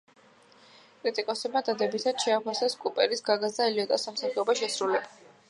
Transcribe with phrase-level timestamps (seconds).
[1.03, 5.17] კრიტიკოსებმა დადებითად შეაფასეს კუპერის, გაგას და ელიოტის სამსახიობო შესრულება.